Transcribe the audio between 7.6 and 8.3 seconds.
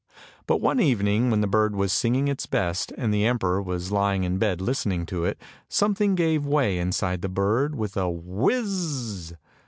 with a"